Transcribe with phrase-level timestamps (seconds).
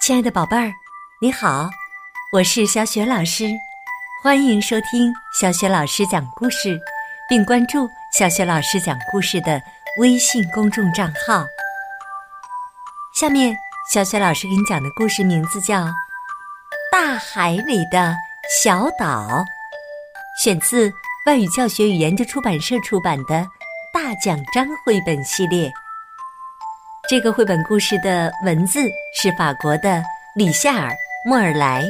[0.00, 0.72] 亲爱的宝贝儿，
[1.20, 1.68] 你好，
[2.32, 3.44] 我是小雪老师，
[4.22, 6.80] 欢迎收听小雪老师讲故事，
[7.28, 9.60] 并关注小雪老师讲故事的
[9.98, 11.44] 微信公众账号。
[13.14, 13.54] 下面，
[13.92, 15.82] 小雪老师给你讲的故事名字叫
[16.90, 18.16] 《大海里的
[18.64, 19.26] 小岛》，
[20.42, 20.90] 选自
[21.26, 23.34] 外语教学与研究出版社出版的
[23.92, 25.70] 《大奖章》绘本系列。
[27.10, 30.00] 这个绘本故事的文字是法国的
[30.36, 30.92] 里夏尔·
[31.28, 31.84] 莫尔莱，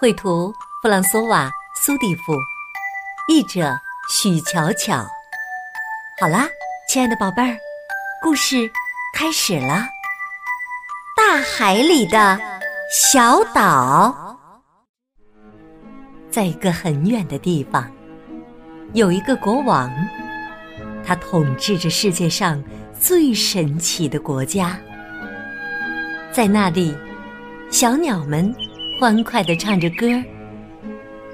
[0.00, 1.46] 绘图弗朗索瓦·
[1.78, 2.32] 苏蒂夫，
[3.28, 5.06] 译者许巧巧。
[6.18, 6.48] 好啦，
[6.88, 7.54] 亲爱的宝贝儿，
[8.22, 8.66] 故事
[9.12, 9.84] 开始了。
[11.14, 12.40] 大海里的
[12.90, 14.38] 小岛，
[16.30, 17.86] 在一个很远的地方，
[18.94, 19.92] 有一个国王，
[21.06, 22.64] 他统治着世界上。
[23.06, 24.78] 最神奇的国家，
[26.32, 26.96] 在那里，
[27.70, 28.50] 小鸟们
[28.98, 30.06] 欢快地唱着歌，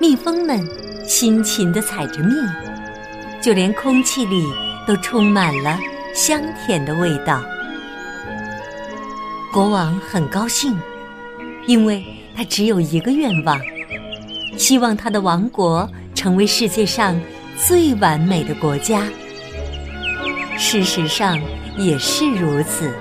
[0.00, 0.60] 蜜蜂们
[1.06, 2.34] 辛勤地采着蜜，
[3.40, 4.44] 就连空气里
[4.84, 5.78] 都充满了
[6.12, 7.40] 香甜的味道。
[9.52, 10.76] 国王很高兴，
[11.68, 12.04] 因为
[12.34, 13.56] 他只有一个愿望，
[14.58, 17.16] 希望他的王国成为世界上
[17.56, 19.04] 最完美的国家。
[20.62, 21.40] 事实上
[21.78, 22.94] 也是如此，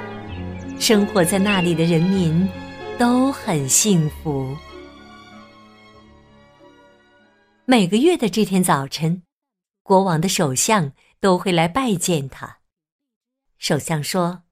[0.80, 2.48] 生活在那里的人民
[2.98, 4.56] 都很幸福。
[7.66, 9.24] 每个月的这天早晨，
[9.84, 12.60] 国王的首相都会来拜见他。
[13.58, 14.44] 首相说：“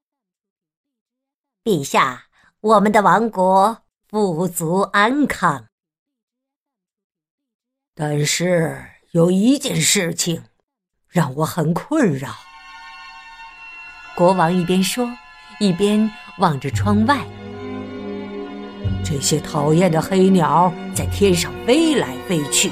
[1.64, 2.26] 陛下，
[2.60, 5.70] 我们的王国富足安康，
[7.96, 10.44] 但是有一件事情
[11.08, 12.36] 让我很困扰。”
[14.18, 15.08] 国王一边说，
[15.60, 17.20] 一边望着窗外。
[19.06, 22.72] 这些讨厌的黑鸟在天上飞来飞去，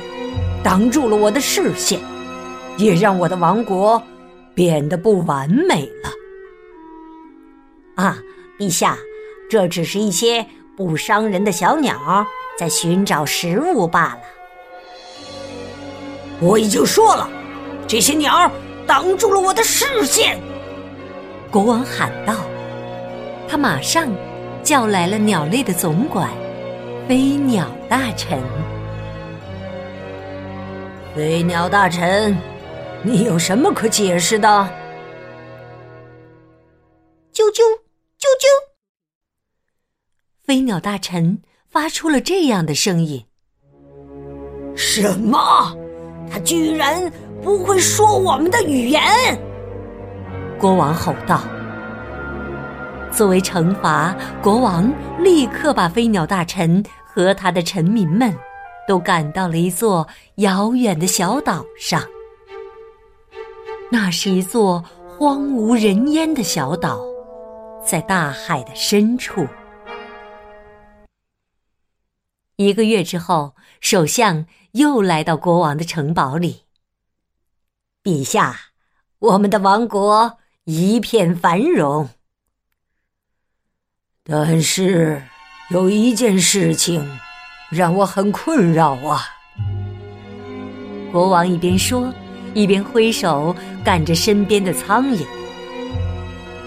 [0.64, 2.00] 挡住了我的视线，
[2.78, 4.02] 也让我的王国
[4.56, 6.10] 变得不完美了。
[8.04, 8.18] 啊，
[8.58, 8.98] 陛下，
[9.48, 10.44] 这只是一些
[10.76, 12.26] 不伤人的小鸟
[12.58, 14.22] 在寻找食物罢了。
[16.40, 17.30] 我已经说了，
[17.88, 18.52] 这些鸟
[18.88, 20.40] 挡住了我的视线。
[21.56, 22.36] 国王喊道
[23.48, 24.14] ：“他马上
[24.62, 26.30] 叫来了鸟类的总管——
[27.08, 28.38] 飞鸟大臣。
[31.16, 32.36] 飞鸟大臣，
[33.04, 34.50] 你有什么可解释的？”
[37.32, 37.62] 啾啾
[38.20, 38.46] 啾啾！
[40.44, 43.26] 飞鸟大臣发出了这样的声音
[44.76, 45.74] ：“什么？
[46.30, 47.10] 他居然
[47.42, 49.02] 不会说我们的语言！”
[50.66, 51.44] 国王吼道
[53.14, 54.92] ：“作为惩罚，国王
[55.24, 58.36] 立刻把飞鸟大臣和他的臣民们
[58.88, 62.02] 都赶到了一座遥远的小岛上。
[63.92, 67.00] 那是一座荒无人烟的小岛，
[67.86, 69.46] 在大海的深处。
[72.56, 76.64] 一个月之后，首相又来到国王的城堡里。
[78.04, 78.56] 陛下，
[79.20, 82.10] 我们的王国。”一片繁荣，
[84.24, 85.22] 但是
[85.70, 87.08] 有一件事情
[87.70, 89.22] 让我很困扰啊！
[91.12, 92.12] 国王一边说，
[92.56, 95.24] 一边挥手赶着身边的苍蝇。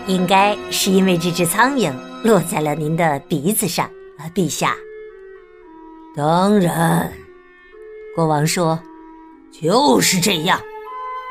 [0.06, 1.92] 应该是因为这只苍蝇
[2.22, 3.84] 落在了您的鼻子上，
[4.16, 4.76] 啊，陛下。
[6.14, 7.12] 当然，
[8.14, 8.80] 国王说，
[9.50, 10.60] 就是这样。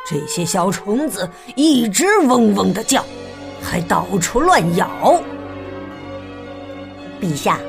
[0.09, 3.03] 这些小虫子一直嗡嗡的叫，
[3.61, 5.21] 还到处乱咬。
[7.19, 7.59] 陛下，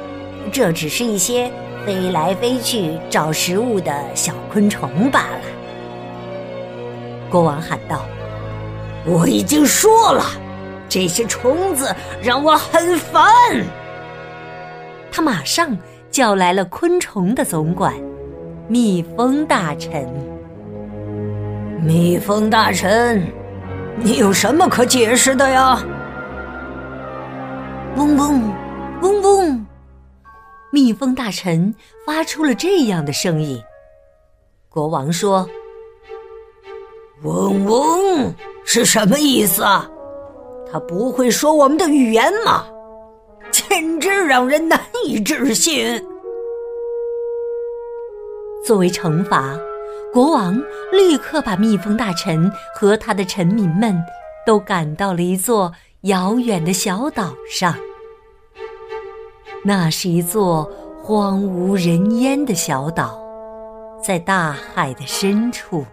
[0.53, 1.51] 这只是一些
[1.85, 5.41] 飞来飞去找食物的小昆虫罢了。
[7.29, 8.07] 国王喊道
[9.05, 10.25] ：“我已经说了，
[10.89, 13.35] 这些虫子让我很烦。”
[15.11, 15.77] 他马上
[16.09, 17.93] 叫来了昆虫的总管——
[18.69, 20.07] 蜜蜂大臣。
[21.81, 23.23] 蜜蜂大臣，
[23.99, 25.81] 你有什么可解释的呀？
[27.97, 28.53] 嗡嗡，
[29.01, 29.67] 嗡嗡，
[30.73, 31.73] 蜜蜂大臣
[32.05, 33.63] 发出了这样的声音。
[34.69, 35.49] 国王说
[37.23, 38.35] ：“嗡嗡
[38.65, 39.89] 是什么意思啊？
[40.71, 42.67] 他不会说我们的语言吗？
[43.53, 46.05] 简直让人难以置信。”
[48.67, 49.57] 作为惩罚。
[50.13, 50.59] 国王
[50.93, 53.95] 立刻把蜜蜂大臣和他的臣民们
[54.47, 55.73] 都赶到了一座
[56.03, 57.77] 遥远的小岛上。
[59.65, 60.65] 那是一座
[61.03, 63.21] 荒无人烟的小岛，
[64.03, 65.85] 在大海的深处。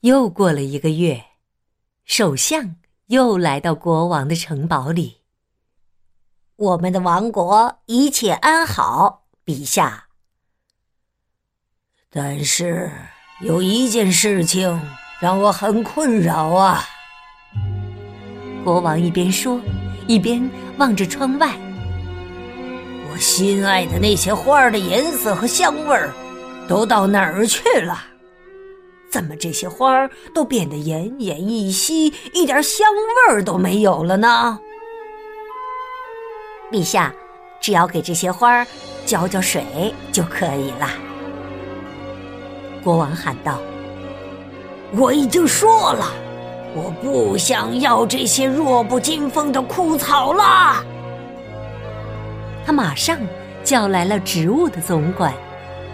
[0.00, 1.22] 又过了一个月，
[2.04, 2.76] 首相
[3.06, 5.18] 又来到国王的城堡里。
[6.56, 10.05] 我们的王国一切安好，陛下。
[12.12, 12.90] 但是
[13.40, 14.80] 有一件事情
[15.20, 16.84] 让我很困扰啊！
[18.64, 19.60] 国王一边说，
[20.06, 20.48] 一边
[20.78, 21.50] 望着窗外。
[23.10, 26.12] 我心爱的那些花儿的颜色和香味儿，
[26.68, 28.04] 都到哪儿去了？
[29.10, 32.86] 怎么这些花儿都变得奄奄一息，一点香
[33.28, 34.58] 味儿都没有了呢？
[36.70, 37.12] 陛下，
[37.60, 38.66] 只要给这些花儿
[39.04, 40.88] 浇浇水就可以了。
[42.86, 43.58] 国王喊道
[44.96, 46.06] ：“我已经说了，
[46.72, 50.76] 我不想要这些弱不禁风的枯草了。”
[52.64, 53.18] 他马上
[53.64, 55.34] 叫来了植物的总管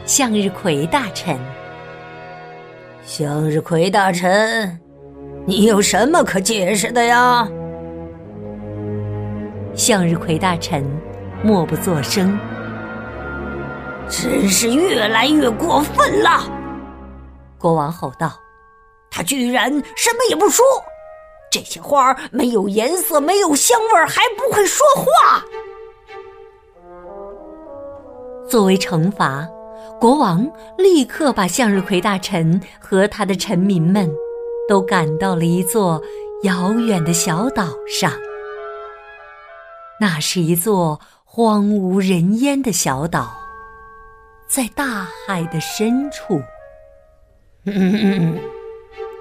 [0.05, 1.39] 向日葵大臣。
[3.07, 4.79] 向日葵大臣，
[5.47, 7.49] 你有什么可解释的呀？
[9.75, 10.85] 向日葵大臣
[11.43, 12.39] 默不作声。
[14.11, 16.59] 真是越来越过分了！
[17.63, 18.33] 国王吼道
[19.09, 20.65] ：“他居然什么也不说！
[21.49, 25.45] 这些花没有颜色，没有香味，还不会说话。”
[28.51, 29.49] 作为惩罚，
[30.01, 30.45] 国王
[30.77, 34.11] 立刻把向日葵大臣和他的臣民们
[34.69, 36.03] 都赶到了一座
[36.43, 38.13] 遥远的小岛上。
[40.01, 43.31] 那是一座荒无人烟的小岛，
[44.49, 46.43] 在大海的深处。
[47.65, 48.41] 嗯，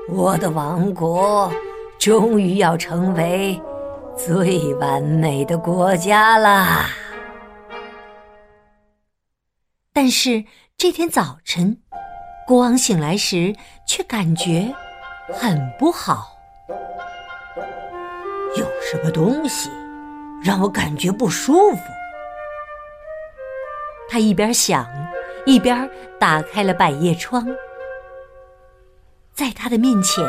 [0.09, 1.51] 我的王国
[1.99, 3.61] 终于要成为
[4.17, 6.89] 最完美的国家啦！
[9.93, 10.43] 但是
[10.75, 11.77] 这天早晨，
[12.47, 13.55] 国王醒来时
[13.85, 14.73] 却感觉
[15.31, 16.35] 很不好。
[18.57, 19.69] 有什么东西
[20.43, 21.77] 让我感觉不舒服？
[24.09, 24.87] 他一边想，
[25.45, 25.87] 一边
[26.19, 27.45] 打开了百叶窗。
[29.33, 30.23] 在他的面前，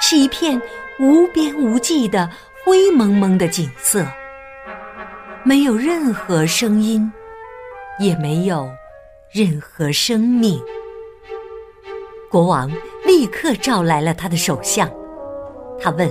[0.00, 0.60] 是一片
[0.98, 2.28] 无边无际的
[2.64, 4.06] 灰蒙蒙的景色，
[5.44, 7.10] 没有任何声音，
[7.98, 8.68] 也没有
[9.32, 10.60] 任何生命。
[12.30, 12.70] 国王
[13.06, 14.90] 立刻召来了他的首相，
[15.80, 16.10] 他问：“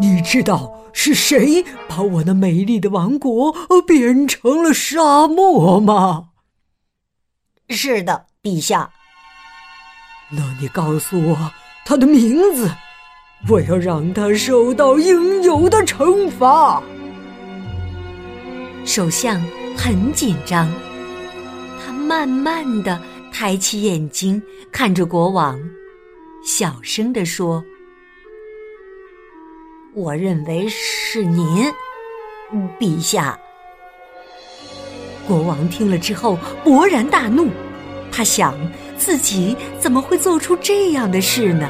[0.00, 3.54] 你知道是谁把我那美丽的王国
[3.86, 6.30] 变成了沙漠吗
[7.68, 8.90] ？”“是的，陛下。”
[10.36, 11.52] 那你告诉我
[11.84, 12.70] 他的名字，
[13.48, 16.82] 我要让他受到应有的惩罚。
[18.84, 19.42] 首相
[19.76, 20.68] 很紧张，
[21.84, 23.00] 他慢慢的
[23.32, 24.42] 抬起眼睛
[24.72, 25.60] 看着国王，
[26.44, 27.62] 小声的说
[29.94, 31.72] ：“我认为是您，
[32.78, 33.38] 陛下。”
[35.28, 37.48] 国王听了之后勃然大怒，
[38.10, 38.54] 他想。
[39.04, 41.68] 自己怎么会做出这样的事呢？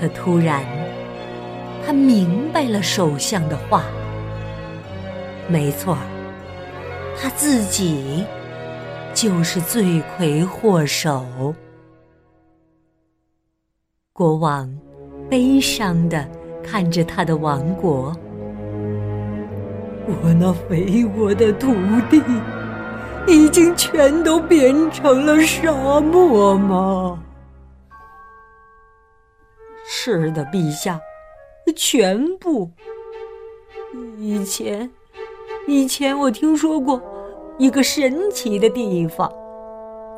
[0.00, 0.64] 可突然，
[1.84, 3.84] 他明白了首相的话。
[5.46, 5.98] 没错
[7.20, 8.24] 他自己
[9.12, 11.54] 就是罪魁祸首。
[14.14, 14.74] 国王
[15.28, 16.26] 悲伤的
[16.62, 18.10] 看着他的王国，
[20.06, 21.74] 我那肥沃的土
[22.08, 22.22] 地。
[23.26, 27.18] 已经全都变成了沙漠吗？
[29.86, 31.00] 是的，陛下，
[31.74, 32.70] 全部。
[34.18, 34.90] 以前，
[35.66, 37.00] 以前我听说过
[37.58, 39.32] 一个神奇的地方，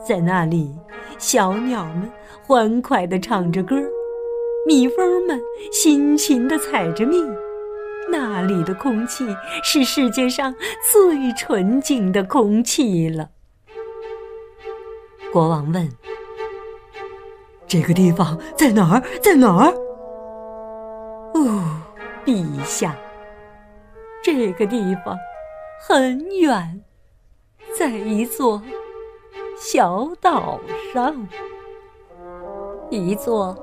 [0.06, 0.74] 在那里，
[1.18, 2.10] 小鸟们
[2.44, 3.76] 欢快的唱着歌，
[4.66, 7.22] 蜜蜂们辛勤的采着蜜。
[8.46, 9.26] 里的空气
[9.62, 10.54] 是世界上
[10.90, 13.28] 最纯净的空气了。
[15.32, 15.86] 国王问
[17.68, 19.02] ：“这个地方在哪儿？
[19.20, 19.70] 在哪儿
[21.34, 21.82] ？”“哦，
[22.24, 22.96] 陛下，
[24.24, 25.14] 这个地方
[25.86, 26.82] 很远，
[27.78, 28.62] 在一座
[29.58, 30.58] 小岛
[30.94, 31.28] 上，
[32.88, 33.54] 一座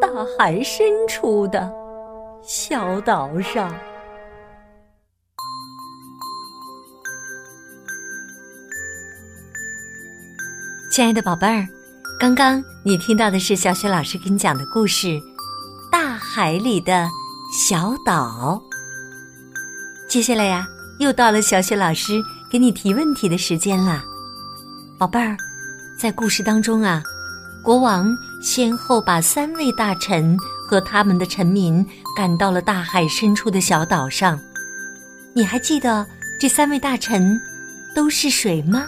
[0.00, 1.72] 大海深处的。”
[2.44, 3.72] 小岛上，
[10.92, 11.66] 亲爱的宝贝儿，
[12.20, 15.06] 刚刚你听到的是小雪老师给你讲的故事
[15.90, 17.08] 《大海里的
[17.50, 18.60] 小岛》。
[20.06, 20.68] 接下来呀，
[20.98, 24.04] 又到了小雪老师给你提问题的时间啦，
[24.98, 25.34] 宝贝儿，
[25.98, 27.02] 在故事当中啊，
[27.64, 30.36] 国王先后把三位大臣
[30.68, 31.82] 和他们的臣民
[32.14, 34.38] 赶到了大海深处的小岛上。
[35.32, 36.06] 你还记得
[36.38, 37.40] 这三位大臣
[37.94, 38.84] 都是谁吗？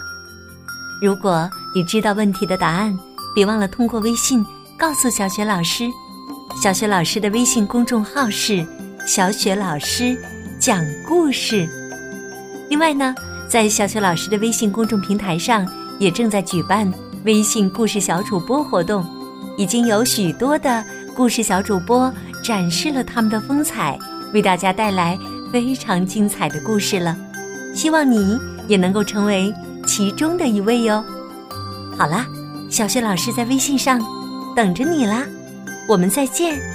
[1.01, 2.97] 如果你知道问题的答案，
[3.35, 4.41] 别忘了通过微信
[4.77, 5.83] 告诉小雪老师。
[6.63, 8.65] 小雪老师的微信公众号是
[9.05, 10.17] “小雪老师
[10.57, 11.67] 讲故事”。
[12.71, 13.13] 另外呢，
[13.49, 15.67] 在小雪老师的微信公众平台上，
[15.99, 16.89] 也正在举办
[17.25, 19.05] 微信故事小主播活动，
[19.57, 20.81] 已经有许多的
[21.13, 22.09] 故事小主播
[22.41, 23.99] 展示了他们的风采，
[24.33, 25.19] 为大家带来
[25.51, 27.17] 非常精彩的故事了。
[27.73, 29.53] 希望你也能够成为
[29.85, 31.03] 其中的一位哟。
[31.97, 32.27] 好啦，
[32.69, 33.99] 小雪老师在微信上
[34.55, 35.25] 等着你啦。
[35.87, 36.74] 我们再见。